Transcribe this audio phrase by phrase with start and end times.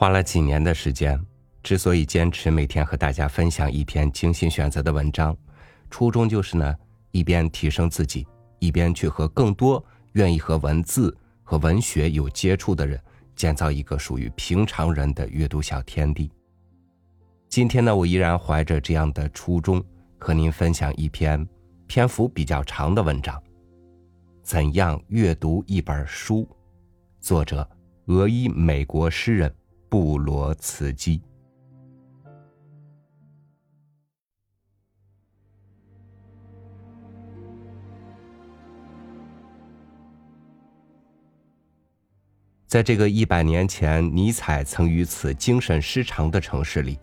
[0.00, 1.20] 花了几年的时间，
[1.60, 5.36] 之所以坚持每天和大家分享一篇精心选择的文章，
[5.90, 6.72] 初衷就是呢，
[7.10, 8.24] 一边提升自己，
[8.60, 11.12] 一边去和更多愿意和文字
[11.42, 12.96] 和文学有接触的人，
[13.34, 16.30] 建造一个属于平常人的阅读小天地。
[17.48, 19.82] 今天呢，我依然怀着这样的初衷，
[20.16, 21.44] 和您分享一篇
[21.88, 23.36] 篇幅比较长的文章：
[24.44, 26.48] 怎样阅读一本书？
[27.18, 27.68] 作者：
[28.06, 29.52] 俄裔美国诗人。
[29.90, 31.22] 布罗茨基，
[42.66, 46.98] 在这个一百年前尼采曾于此精神失常的城市里，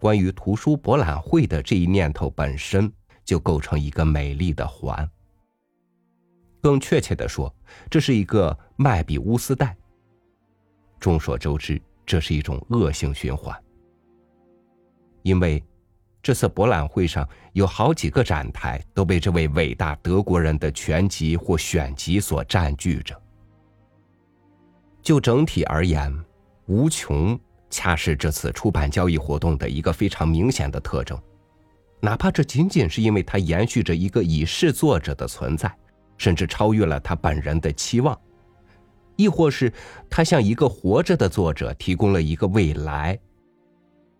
[0.00, 2.92] 关于图书博览会的这一念头本身
[3.24, 5.08] 就构成一个美丽的环。
[6.60, 7.54] 更确切的说，
[7.88, 9.76] 这是一个麦比乌斯带。
[10.98, 11.80] 众所周知。
[12.06, 13.56] 这是一种恶性循环，
[15.22, 15.62] 因为
[16.22, 23.20] 这次博览会上有好几个展台都被这位伟大德国人的全集或选集所占据着。
[25.02, 26.10] 就整体而言，
[26.66, 31.20] 无穷恰是这次出版交易活动的一个非常明显的特征，
[32.00, 35.70] 哪怕这仅仅是因为它延续着一个已逝作者的存在，
[36.16, 38.18] 甚至超越了他本人的期望。
[39.16, 39.72] 亦或是
[40.10, 43.18] 他向一个活着的作者提供了一个未来，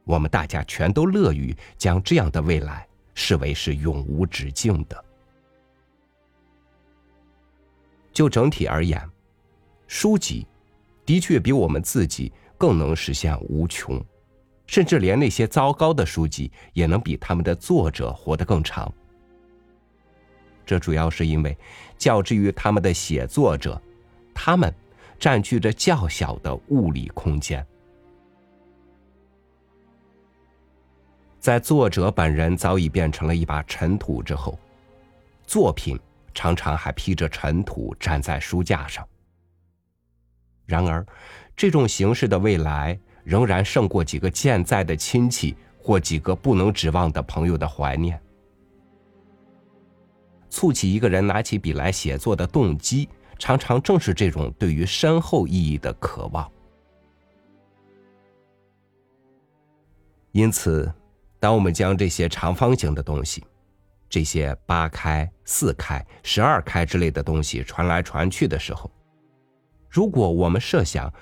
[0.04, 5.04] 我们大家全都乐于将这样的未来视为是永无止境的。
[8.12, 9.02] 就整体而言，
[9.88, 10.46] 书籍
[11.04, 14.00] 的确比我们自己更能实现无穷，
[14.66, 18.92] 甚至连那些糟糕的书籍也能比他们的作者活得更长。
[20.64, 21.58] 这主要是因为，
[21.98, 23.82] 较之于他们的写作者，
[24.32, 24.72] 他们。
[25.18, 27.66] 占据着较小的物理空间，
[31.40, 34.58] 在作者本人早已变成了一把尘土之后，
[35.46, 35.98] 作品
[36.34, 39.06] 常常还披着尘土站在书架上。
[40.66, 41.04] 然而，
[41.56, 48.20] 这种形式的未来仍然胜过几个健在的亲戚或几个不能指望的朋友的怀念。
[50.50, 53.08] 促起一个人拿起笔来写作的动机。
[53.38, 56.50] 常常正是这种对于深厚意义的渴望。
[60.32, 60.92] 因此，
[61.38, 63.44] 当我们将这些长方形的东西，
[64.08, 68.90] 这些八开、四开、十二开之类的东西传来传去的时候，
[69.88, 71.12] 如果我们设想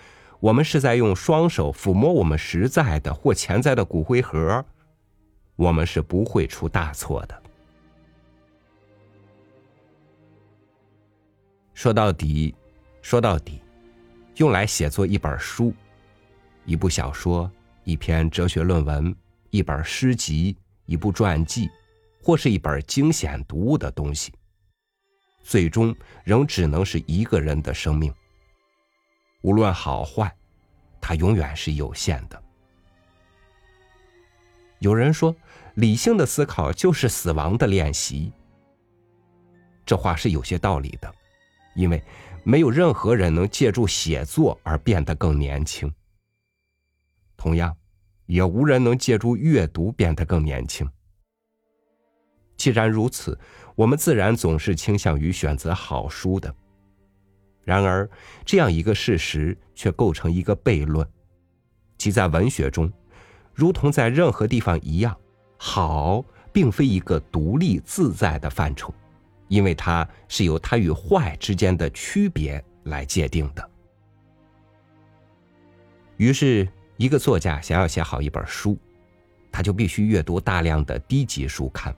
[0.40, 4.64] 我们是在用双手抚摸我们实在的或潜在的骨灰盒，
[5.56, 7.41] 我们是不会出大错的。
[11.74, 12.54] 说到底，
[13.00, 13.60] 说到底，
[14.36, 15.74] 用来写作一本书、
[16.64, 17.50] 一部小说、
[17.84, 19.14] 一篇哲学论文、
[19.50, 20.56] 一本诗集、
[20.86, 21.70] 一部传记，
[22.22, 24.32] 或是一本惊险读物的东西，
[25.42, 25.94] 最终
[26.24, 28.12] 仍只能是一个人的生命。
[29.40, 30.32] 无论好坏，
[31.00, 32.40] 它永远是有限的。
[34.78, 35.34] 有人说，
[35.74, 38.30] 理性的思考就是死亡的练习。
[39.84, 41.12] 这话是有些道理的。
[41.74, 42.02] 因为
[42.44, 45.92] 没有任何人能借助写作而变得更年轻，
[47.36, 47.76] 同样，
[48.26, 50.88] 也无人能借助阅读变得更年轻。
[52.56, 53.38] 既然如此，
[53.74, 56.54] 我们自然总是倾向于选择好书的。
[57.64, 58.08] 然而，
[58.44, 61.08] 这样一个事实却构成一个悖论，
[61.96, 62.92] 即在文学中，
[63.54, 65.16] 如同在任何地方一样，
[65.56, 68.92] 好并非一个独立自在的范畴。
[69.52, 73.70] 因为它是由它与坏之间的区别来界定的。
[76.16, 78.78] 于是，一个作家想要写好一本书，
[79.50, 81.94] 他就必须阅读大量的低级书刊，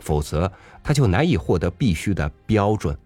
[0.00, 0.50] 否则
[0.82, 2.98] 他就难以获得必须的标准。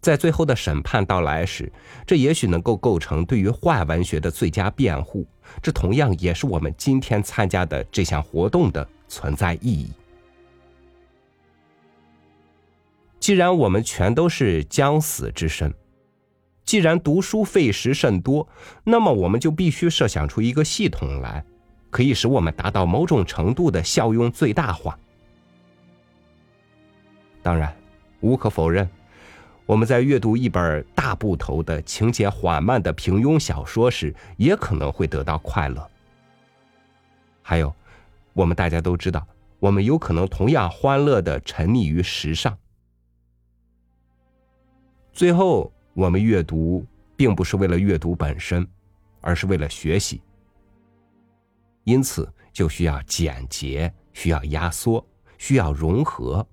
[0.00, 1.70] 在最后的审判到来时，
[2.06, 5.26] 这也许能够构成对于坏文学的最佳辩护。
[5.60, 9.90] 这同样也是我们今天参加的这项活动的存在意义。
[13.26, 15.74] 既然我们全都是将死之身，
[16.64, 18.46] 既然读书费时甚多，
[18.84, 21.44] 那么我们就必须设想出一个系统来，
[21.90, 24.96] 可以使我们达到某种程度的效用最大化。
[27.42, 27.76] 当然，
[28.20, 28.88] 无可否认，
[29.66, 35.84] 我们在阅读一本大部头的、情节缓慢的平庸小说时，也可能会得到快乐。
[37.42, 37.74] 还有，
[38.34, 39.26] 我们大家都知道，
[39.58, 42.56] 我们有可能同样欢乐的沉溺于时尚。
[45.16, 46.84] 最后，我们阅读
[47.16, 48.68] 并不是为了阅读本身，
[49.22, 50.20] 而是为了学习。
[51.84, 55.02] 因此，就需要简洁，需要压缩，
[55.38, 56.46] 需要融合，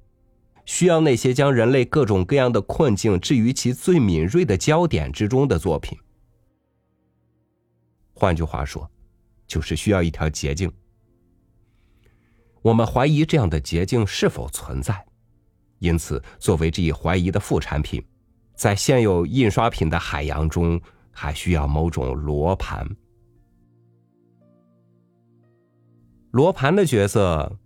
[0.64, 6.00] 需要那些将人类各种各样的困境置于其最敏锐的焦点之中的作品。
[8.14, 8.90] 换句话说，
[9.46, 10.72] 就是需要一条捷径。
[12.62, 15.06] 我们怀疑这样的捷径是否存在，
[15.80, 18.02] 因此，作为这一怀疑的副产品，
[18.56, 20.80] 在现有印刷品的海洋中，
[21.12, 22.88] 还需要某种罗盘。
[26.32, 27.60] 罗盘的角色，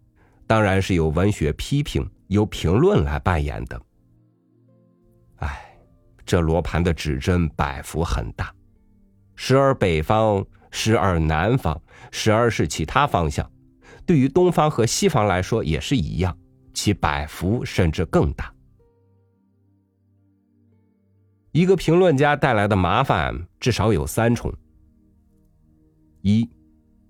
[0.46, 3.82] 当然是由文学批评、由评论来扮演的。
[5.38, 5.78] 哎，
[6.26, 8.54] 这罗盘的指针摆幅很大，
[9.36, 11.80] 时而北方，时而南方，
[12.12, 13.50] 时而是其他方向。
[14.06, 16.38] 对于东方和西方来说也是一样，
[16.74, 18.54] 其摆幅甚至更大。
[21.58, 24.54] 一个评论家带来的麻烦至少有三重：
[26.22, 26.48] 一。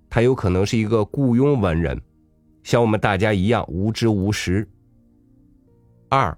[0.10, 2.02] 他有可能是一个雇佣文人，
[2.64, 4.66] 像我们大家一样无知无识。
[6.08, 6.38] 二，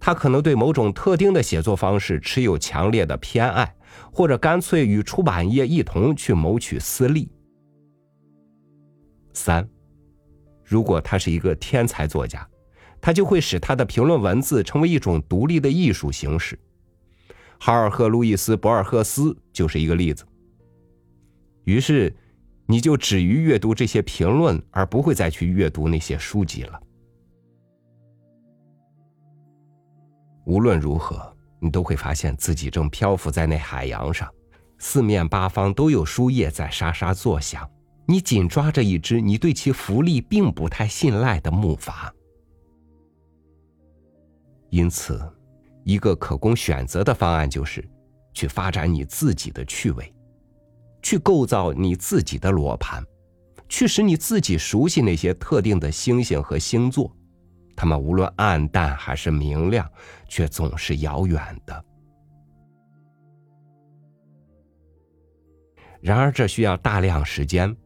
[0.00, 3.76] 他可能对某种特定的写作方式持有强烈的偏爱，
[4.10, 7.30] 或者干脆与出版业一同去谋取私利。
[9.34, 9.68] 三，
[10.64, 12.48] 如果他是一个天才作家，
[12.98, 16.58] 他就会使他的评论文字成为一种独立的艺术形式。
[17.58, 20.24] 哈尔赫·路易斯·博尔赫斯就是一个例子。
[21.64, 22.14] 于是。
[22.68, 26.80] 你就止于阅读这些评论，而不会再去阅读那些书籍了。
[30.46, 34.28] 无论如何，你都会发现自己正漂浮在那海洋上，
[34.78, 37.70] 四面八方都有书页在沙沙作响。
[38.04, 42.10] 你紧抓着一只你对其浮力并不太信赖的木筏。
[44.70, 45.22] 因此，
[45.86, 47.88] 一个可供选择的方案就是，
[48.34, 50.12] 去发展你自己的趣味。
[51.00, 53.00] 去构造你自己的罗盘，
[53.68, 57.14] 去使你自己熟悉那些特定的星星和星座，
[57.76, 59.88] 它们无论暗淡还是明亮，
[60.26, 61.84] 却总是遥远的。
[66.00, 67.76] 然而，这需要大量时间。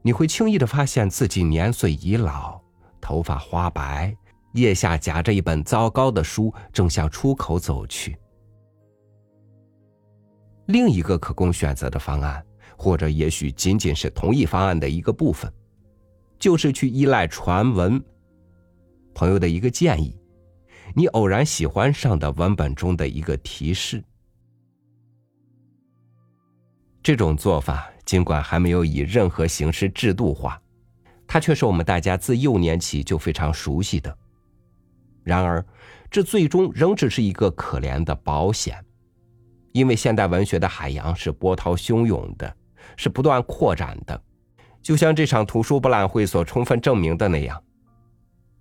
[0.00, 2.58] 你会轻易的发现自己年岁已老，
[2.98, 4.16] 头发花白，
[4.52, 8.16] 腋下夹着一本糟糕的书，正向出口走去。
[10.66, 12.44] 另一个可供选择的方案，
[12.76, 15.52] 或者也许仅仅是同一方案的一个部分，
[16.38, 18.02] 就是去依赖传闻、
[19.14, 20.16] 朋友的一个建议，
[20.94, 24.02] 你偶然喜欢上的文本中的一个提示。
[27.02, 30.60] 这种做法尽管还没有以任何形式制度化，
[31.26, 34.16] 它却是我们大家自幼年起就非常熟悉的。
[35.22, 35.64] 然而，
[36.10, 38.82] 这最终仍只是一个可怜的保险。
[39.72, 42.52] 因为现代文学的海洋是波涛汹涌的，
[42.96, 44.20] 是不断扩展的，
[44.82, 47.62] 就像这场图书博览会所充分证明的那样，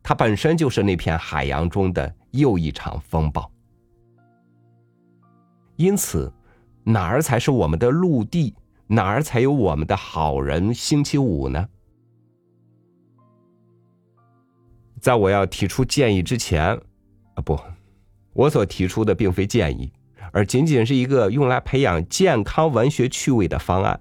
[0.04, 3.52] 它本身就是那片海洋中的又一场风暴。
[5.78, 6.32] 因此，
[6.84, 8.54] 哪儿才是我们的陆地？
[8.86, 10.74] 哪儿才有我们的好人？
[10.74, 11.68] 星期五呢？
[15.02, 16.78] 在我要提出建议之前，
[17.34, 17.60] 啊不，
[18.34, 19.92] 我所提出的并非建议。
[20.32, 24.00] 而仅仅是一个用来培养健康文学趣味的方案。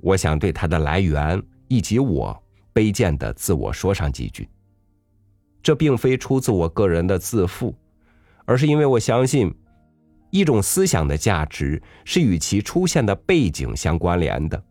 [0.00, 4.48] 我想对它的来源以及我卑贱的自我说上几句。
[5.62, 7.74] 这并非出自我个人的自负，
[8.46, 9.52] 而是因为我相信，
[10.30, 14.62] 一种思想的价值是与其出现的背景相关联的。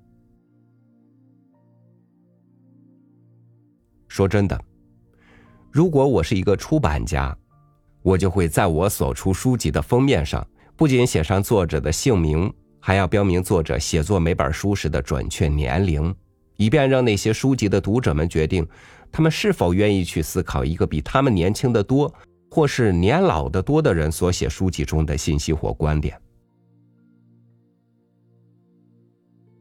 [4.07, 4.59] 说真的，
[5.77, 7.37] 如果我是一个出版家。
[8.01, 10.43] 我就会在我所出书籍的封面上，
[10.75, 16.15] 不仅写上作者的姓名，还要标明作者写作每本书时的准确年龄，
[16.55, 18.67] 以便让那些书籍的读者们决定，
[19.11, 22.11] 他们是否愿意去思考一个比他们年轻的多，
[22.49, 26.19] 或是年老的多的人所写书籍中的信息或观点。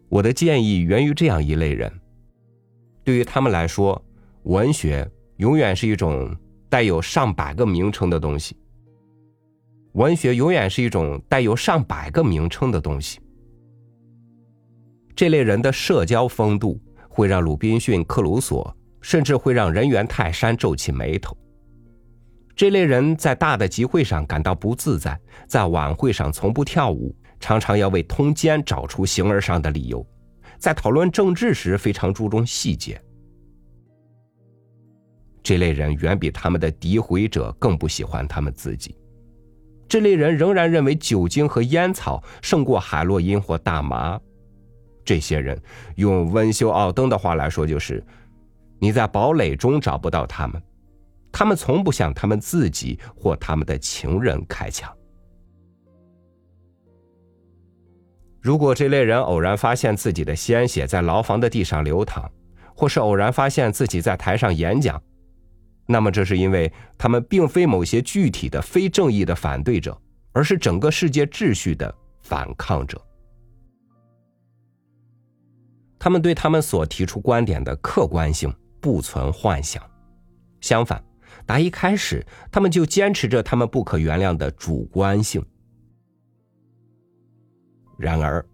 [0.08, 1.92] 我的建议源于这样一类人，
[3.04, 4.02] 对于他们来说，
[4.44, 5.06] 文学
[5.36, 6.36] 永远是一种。
[6.68, 8.56] 带有上百个名称的东西，
[9.92, 13.20] 文学永远是一种带有上百个名称的东西。
[15.14, 16.78] 这类人的社交风度
[17.08, 21.38] 会让鲁滨逊、克鲁索，甚至会让人猿泰山皱起眉头。
[22.56, 30.04] 这类人在大的集会上感到不自在，在晚会上从不跳舞，常常要为通奸找出形而上的理由，
[30.58, 33.00] 在讨论政治时非常注重细节。
[35.46, 38.96] 这类人远比他们的诋毁者更不喜欢他们自己，
[39.86, 44.20] 这类人仍然认为酒精和烟草胜过海洛因或大麻。
[45.04, 45.56] 这些人
[45.94, 48.04] 用温修奥登的话来说，就是
[48.80, 50.60] 你在堡垒中找不到他们，
[51.30, 54.92] 他们从不向他们自己或他们的情人开枪。
[58.40, 62.28] 如果这类人偶然发现自己的鲜血在牢房的地上流淌，
[62.74, 65.00] 或是偶然发现自己在台上演讲，
[65.86, 69.96] 那么这是因为他们并非某些具体的非正义的反对者，
[70.32, 73.00] 而是整个世界秩序的反抗者。
[75.98, 79.82] 他们对他们所提出观点的客观性不存幻想，
[80.60, 81.02] 相反，
[81.44, 85.44] 打一开始他们就坚持着他们不可原谅的主观性。
[87.98, 88.44] 然而，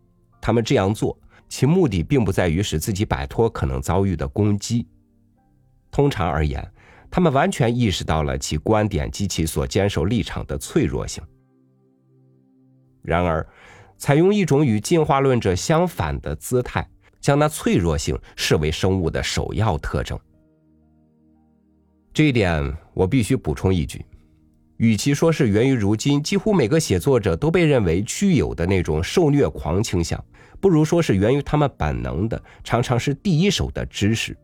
[0.40, 4.86] 他们这样做，其目的并不在于使自己摆脱可能遭遇的攻击。
[5.90, 6.72] 通常而言，
[7.12, 11.22] 他们完全意识到了其观点及其所坚守立场的脆弱性。
[13.02, 13.46] 然而，
[13.98, 16.88] 采用一种与进化论者相反的姿态，
[17.20, 20.18] 将那脆弱性视为生物的首要特征。
[22.14, 24.02] 这一点，我必须补充一句。
[24.78, 30.24] 与其说是源于如今几乎每个写作者都被认为具有的那种受虐狂倾向，
[30.62, 34.34] 不如说是源于他们本能的、常常是第一手的知识，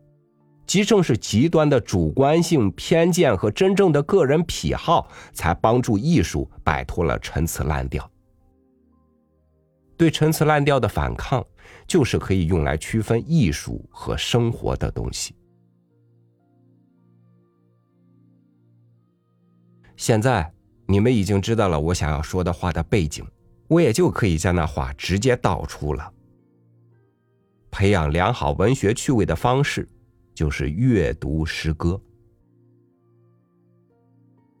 [0.69, 8.07] 即正是极端的主观性偏见和真正的个人癖好，才帮助艺术摆脱了陈词滥调。
[9.97, 11.43] 对陈词滥调的反抗，
[11.87, 15.33] 就是可以用来区分艺术和生活的东西。
[19.97, 20.53] 现在
[20.85, 23.25] 你们已经知道了我想要说的话的背景，
[23.67, 26.13] 我也就可以将那话直接道出了。
[27.71, 29.89] 培养良好文学趣味的方式，
[30.39, 32.01] 就是阅读诗歌。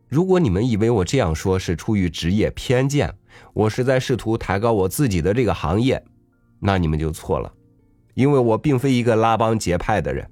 [0.09, 3.15] 如果你们以为我这样说是出于职业偏见，
[3.53, 6.03] 我是在试图抬高我自己的这个行业，
[6.59, 7.49] 那你们就错了，
[8.13, 10.29] 因为我并非一个拉帮结派的人。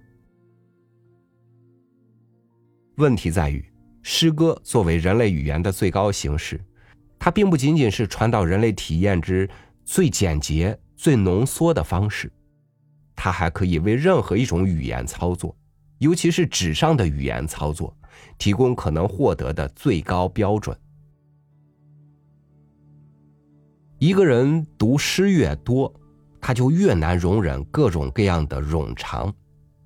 [2.98, 3.64] 问题在于。
[4.04, 6.60] 诗歌作为人类语言的最高形式，
[7.18, 9.50] 它并不仅仅是传导人类体验之
[9.86, 12.30] 最简洁、最浓缩的方式，
[13.28, 15.54] 它还可以为任何一种语言操作，
[15.98, 17.94] 尤其是纸上的语言操作，
[18.38, 20.74] 提供可能获得的最高标准。
[24.00, 25.94] 一个人读诗越多，
[26.40, 29.34] 他就越难容忍各种各样的冗长。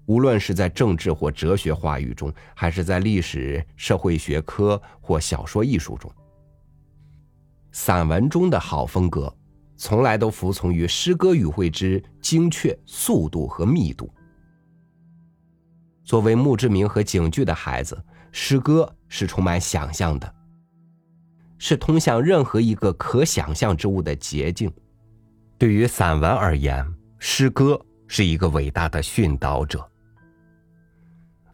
[0.05, 6.13] 无论是在政治或哲学话语中，还是在历史、社会学科或小说艺术中，
[7.71, 9.35] 散文中的好风格，
[9.81, 14.13] 从来都服从于诗歌语汇之精确、速度和密度。
[16.03, 17.99] 作为墓志铭和警句的孩子，
[18.31, 20.35] 诗歌是充满想象的，
[21.57, 24.71] 是通向任何一个可想象之物的捷径。
[25.57, 26.85] 对于散文而言，
[27.17, 29.83] 诗歌是一个伟大的训导者。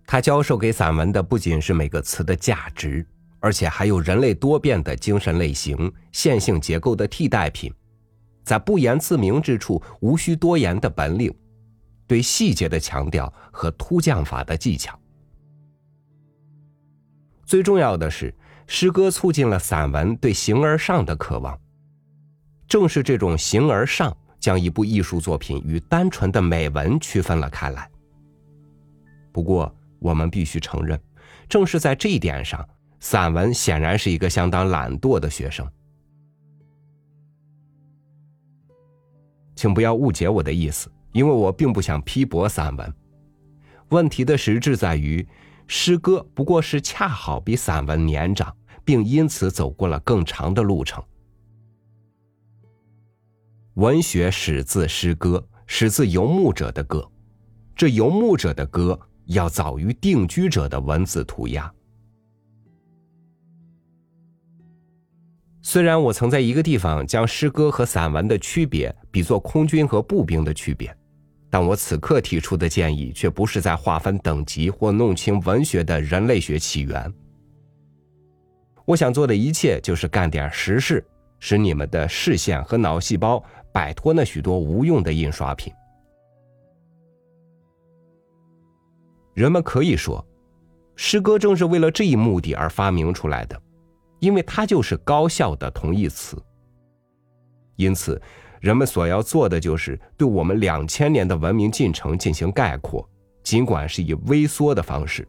[0.06, 3.08] 他教授给散文的不仅是每个词的价值，
[3.40, 7.74] 而且还有人类多变的精神类型、线性结构的替代品，
[8.48, 11.36] 在不言自明之处无需多言的本领，
[12.08, 14.98] 对细节的强调和突降法的技巧。
[17.46, 18.34] 最重要的是，
[18.66, 21.60] 诗歌促进了散文对形而上的渴望。
[22.70, 27.92] 正是这种形而上，将一部艺术作品与单纯的美文区分了开来。
[29.34, 30.98] 不过，我们必须承认，
[31.50, 32.66] 正是在这一点上，
[33.02, 35.70] 散文显然是一个相当懒惰的学生。
[39.58, 42.94] 请不要误解我的意思，因为我并不想批驳散文。
[43.90, 45.28] 问题的实质在于，
[45.68, 51.04] 诗歌不过是恰好比散文年长，并因此走过了更长的路程。
[53.74, 57.10] 文学始自诗歌，始自游牧者的歌，
[57.76, 58.98] 这游牧者的歌。
[59.28, 61.70] 要早于定居者的文字涂鸦。
[65.70, 70.96] 虽然我曾在一个地方将诗歌和散文的区别比作空军和步兵的区别，
[71.50, 77.14] 但我此刻提出的建议却不是在划分等级或弄清文学的人类学起源。
[78.86, 81.06] 我想做的一切就是干点实事，
[81.38, 83.44] 使你们的视线和脑细胞
[83.74, 85.74] 摆脱那许多无用的印刷品。
[89.34, 90.26] 人们可以说，
[90.96, 93.62] 诗歌正是为了这一目的而发明出来的，
[94.20, 96.42] 因为它就是高效的同义词。
[97.76, 98.20] 因此，
[98.60, 103.08] 人们所要做的就是对我们两千年的文明进程进行概括，
[103.44, 105.28] 尽管是以微缩的方式。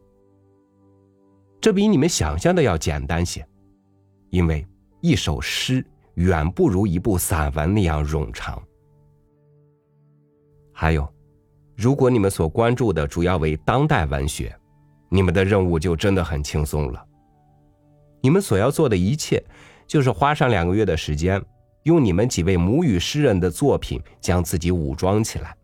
[1.60, 3.46] 这比你们想象的要简单些，
[4.30, 4.66] 因为
[5.00, 8.62] 一首诗远不如一部散文那样冗长。
[10.72, 11.06] 还有，
[11.76, 14.56] 如果你们所关注的主要为当代文学，
[15.08, 17.04] 你们的任务就真的很轻松了。
[18.20, 19.42] 你们所要做的一切，
[19.86, 21.42] 就是花上两个月的时间，
[21.84, 25.56] 用你们几位母语诗人的作品将自己武装起来，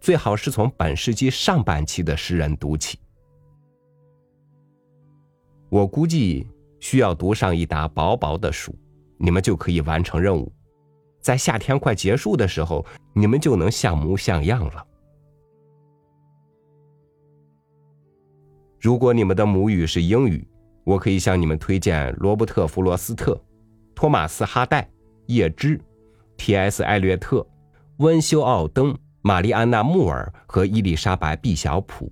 [0.00, 2.98] 最好是从本世纪上半期的诗人读起。
[5.70, 6.46] 我估计
[6.80, 8.74] 需要读上一沓薄薄的书，
[9.18, 10.52] 你们就可以完成任务。
[11.20, 14.86] 在夏天快结束的时候，你们就能像模像样了。
[18.80, 20.46] 如果你们的母语是英语，
[20.88, 23.38] 我可以向你们推荐罗伯特·弗罗斯特、
[23.94, 24.88] 托马斯·哈代、
[25.26, 25.78] 叶芝、
[26.38, 26.82] T.S.
[26.82, 27.46] 艾略特、
[27.98, 32.10] 温修·奥登、玛丽安娜·穆尔和伊丽莎白·毕晓普。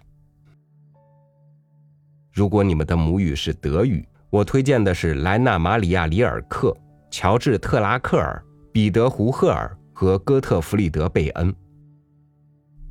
[2.31, 6.77] 如果你们的母语是德语，我推荐的是莱纳·马里亚·里尔克、
[7.11, 11.55] 乔治·特拉克尔、彼得·胡赫尔和哥特弗里德·贝恩。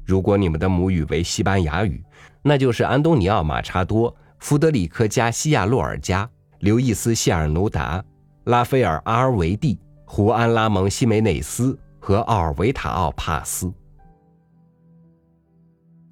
[0.03, 2.03] 如果你们的母语为西班牙语，
[2.41, 8.03] 那就是安东尼奥·马查多、弗德里克·加西亚·洛尔加、刘易斯·谢尔努达、
[8.45, 13.73] 拉斐尔·阿尔维蒂、胡安·拉蒙·西梅内斯和奥尔维塔奥·帕斯。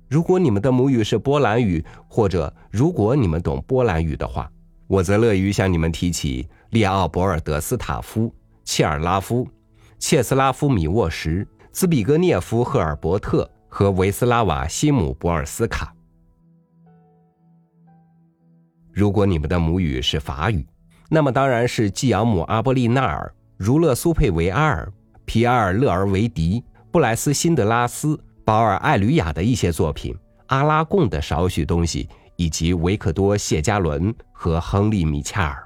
[0.09, 4.49] 如果你们的母语是波兰语，或者如果你们懂波兰语的话，
[4.87, 9.47] 我则乐于向你们提起列奥博尔德斯塔夫、切尔拉夫、
[9.99, 15.92] 切斯拉夫米沃什、兹比格涅夫赫尔伯特和维斯拉瓦西姆博尔斯卡。
[18.93, 20.65] 如果你们的母语是法语，
[21.09, 24.89] 那么当然是季扬姆阿波利纳尔、儒勒苏佩维阿尔、
[25.25, 28.17] 皮埃尔勒尔维迪、布莱斯辛德拉斯。
[28.45, 30.13] 保尔·艾吕雅的一些作品，
[30.47, 35.65] 阿拉贡的少许东西，以及维克多·谢加伦和亨利·米恰尔。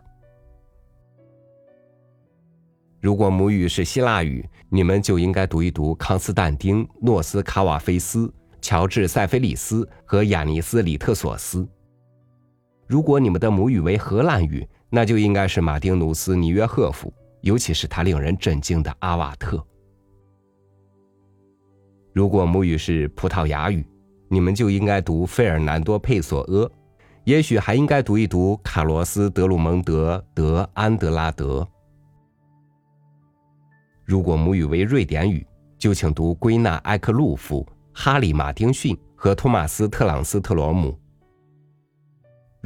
[3.01, 11.67] 如果母语是希腊语，你们就应该读一读康斯坦丁·诺斯卡瓦菲斯、乔治·塞菲里斯和亚尼斯·里特索斯。
[12.88, 19.58] 如果你们的母语为荷兰语，那就应该是马丁努斯·尼约赫夫，尤其是他令人震惊的《阿瓦特》。
[22.13, 23.86] 如果母语是葡萄牙语，
[24.30, 26.71] 你们就应该读费尔南多·佩索阿，
[27.26, 31.67] 也许还应该读一读卡洛斯·德鲁蒙德·德安德拉德。
[34.06, 35.45] 如果母语为瑞典语，
[35.78, 40.97] 就请读归纳·埃克路夫、哈里·马丁逊和托马斯·特朗斯特罗姆。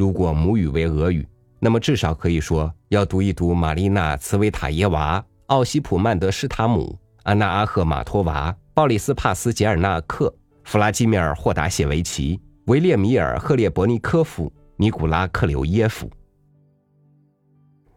[0.01, 1.23] 如果母语为俄语，
[1.59, 8.51] 那么至少可以说要读一读玛丽娜·茨维塔耶娃、奥西普·曼德施塔姆、安娜·阿赫马托娃。
[8.73, 10.33] 鲍里斯·帕斯杰尔纳克、
[10.63, 16.09] 弗拉基米尔·霍达谢维奇、维列米尔·赫列伯尼科夫、尼古拉·克柳耶夫。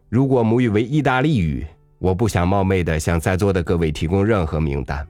[0.07, 1.65] 如果母语为意大利语，
[1.97, 5.07] 我不想冒昧的向在座的各位提供任何名单。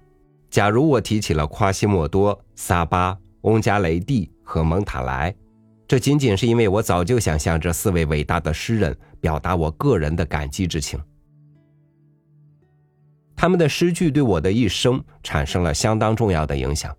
[0.49, 5.36] 假如我提起了夸西莫多、萨巴、翁加雷蒂和蒙塔莱，
[5.88, 11.00] 这仅仅是因为我早就想向这四位伟大的诗人表达我个人的感激之情。
[13.36, 16.95] 他们的诗句对我的一生产生了相当重要的影响，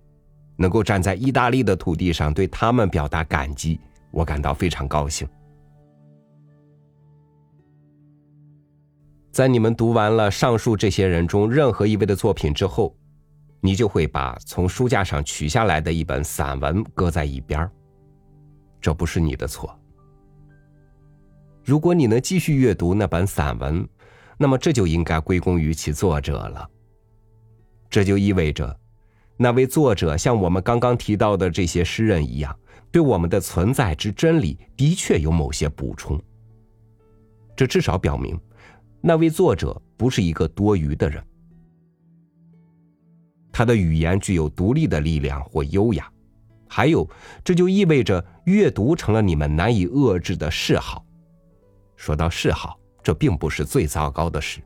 [0.57, 3.81] 能够站在意大利的土地上对他们表达感激，
[4.13, 5.27] 我感到非常高兴。
[9.33, 12.95] 在你们读完了上述这些人中任何一位的作品之后，
[13.61, 17.69] 你就会把从书架上取下来的一本散文搁在一边
[18.81, 19.79] 这不是你的错。
[21.65, 23.89] 如果你能继续阅读那本散文，
[24.39, 26.69] 那么这就应该归功于其作者了。
[27.91, 28.79] 这就意味着，
[29.37, 32.57] 那位作者像我们刚刚提到的这些诗人一样，
[32.91, 36.21] 对我们的存在之真理的确有某些补充。
[37.57, 38.39] 这至少表明，
[39.01, 41.25] 那位作者不是一个多余的人。
[43.51, 46.13] 他的语言具有独立的力量或优雅，
[46.69, 47.09] 还有，
[47.45, 51.05] 这就意味着阅读成了你们难以遏制的嗜好。
[51.97, 52.79] 说到嗜好。
[53.03, 54.61] 这并不是最糟糕的事，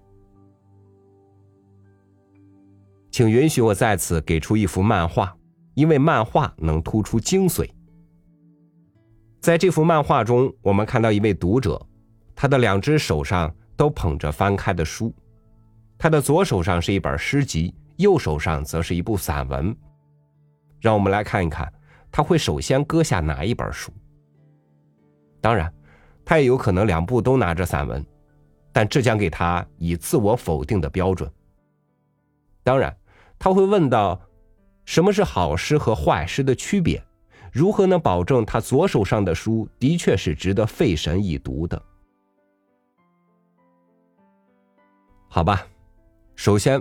[3.11, 5.37] 请允许我在此给出一幅漫画，
[5.75, 7.69] 因为漫画能突出精髓。
[9.43, 11.87] 在这幅漫画中，我们看到一位读者，
[12.35, 15.15] 他的两只手上都捧着翻开的书，
[15.99, 19.77] 他的左手上是一本诗集，右手上则是一部散文。
[20.81, 21.71] 让我们来看一看，
[22.11, 23.92] 他会首先搁下哪一本书？
[25.40, 25.73] 当然，
[26.25, 28.05] 他也有可能两部都拿着散文。
[28.73, 31.29] 但这将给他以自我否定的标准。
[32.62, 32.96] 当然，
[33.37, 34.20] 他会问到：
[34.85, 37.03] 什么是好诗和坏诗的区别？
[37.53, 41.83] 如何能保证他左手上的书的确是值得费神一读的？
[45.27, 45.66] 好吧，
[46.37, 46.81] 首先，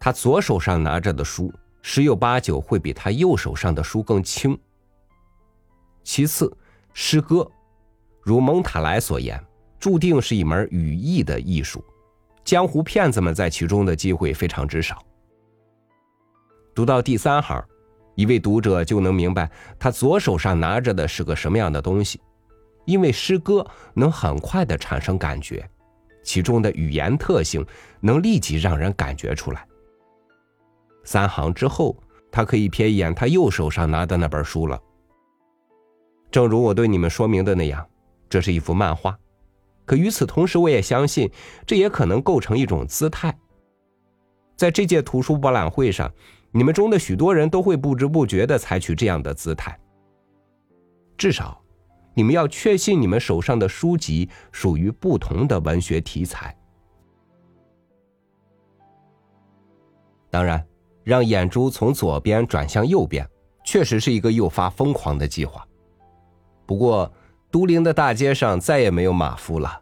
[0.00, 4.58] 他左手上拿着的书十有八九会比他右手上的书更轻。
[6.04, 6.56] 其次，
[6.94, 7.48] 诗歌，
[8.22, 9.44] 如蒙塔莱所言，
[9.78, 11.84] 注定是一门语义的艺术，
[12.44, 15.04] 江湖骗子们在其中的机会非常之少。
[16.74, 17.62] 读到第三行，
[18.14, 22.20] 一位读者就能明白他左手上拿着的是个什么样的东西，
[22.84, 25.68] 因为诗歌能很快的产生感觉。
[26.22, 27.66] 其中的语言特性
[28.00, 29.66] 能立即让人感觉出来。
[31.04, 31.96] 三行之后，
[32.30, 34.80] 他可以瞥一眼他右手上拿的那本书了。
[36.30, 37.86] 正如我对你们说明的那样，
[38.28, 39.18] 这是一幅漫画。
[39.84, 41.30] 可与此同时，我也相信
[41.66, 43.36] 这也可能构成一种姿态。
[44.56, 46.10] 在这届图书博览会上，
[46.50, 49.78] 你们中的许多人都会不知不觉的采取这样的姿态。
[51.16, 51.58] 至少。
[52.14, 56.54] 你们要确信你们手上的书籍属于不同的文学题材。
[60.28, 60.62] 当然，
[61.04, 63.28] 让眼珠从左边转向右边，
[63.64, 65.66] 确实是一个诱发疯狂的计划。
[66.66, 67.12] 不过，
[67.50, 69.80] 都灵的大街上再也没有马夫了，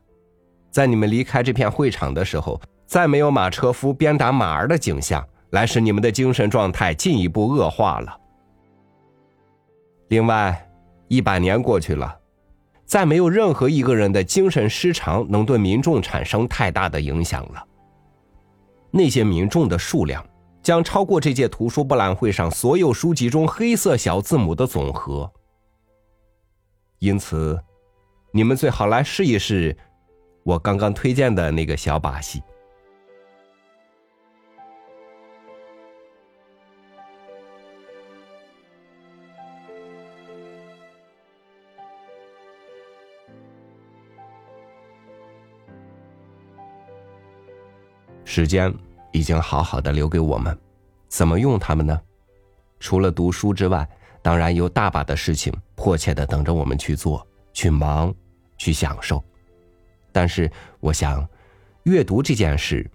[0.71, 8.17] 在你们离开这片会场的时候，再没有马车夫鞭打马儿的景象，来使你们的精神状态进一步恶化了。
[10.09, 10.69] 另外，
[11.09, 12.17] 一百年过去了。
[12.85, 17.65] 再没有任何一个人的精神失常能对民众产生太大的影响了。
[18.91, 20.27] 那些民众的数量
[20.63, 25.31] 将超过这届图书博览会上所有书籍中黑色小字母的总和。
[26.99, 27.59] 因此，
[28.31, 29.77] 你们最好来试一试
[30.45, 32.43] 我刚刚推荐的那个小把戏。
[48.25, 48.73] 时间
[49.13, 50.57] 已经好好的留给我们，
[51.09, 52.01] 怎么用它们呢？
[52.79, 53.89] 除了读书之外，
[54.23, 58.15] 当然有大把的事情迫切的等着我们去做、去忙、
[58.57, 59.23] 去享受。
[60.13, 61.27] 但是，我想，
[61.85, 62.89] 阅读这件事，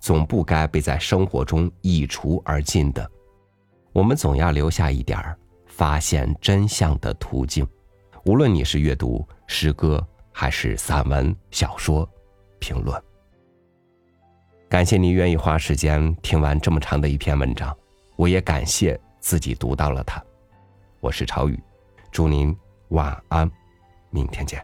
[0.00, 3.10] 总不该被在生活中一除而尽的。
[3.92, 7.66] 我们总要留下一点儿发现真相的途径。
[8.26, 12.08] 无论你是阅读诗歌，还是散文、小说、
[12.58, 13.02] 评论。
[14.74, 17.72] 感谢您愿意花时间听完这么长的一篇文章，
[18.16, 20.20] 我也感谢自己读到了它。
[20.98, 21.56] 我是朝宇，
[22.10, 22.52] 祝您
[22.88, 23.48] 晚安，
[24.10, 24.60] 明天见。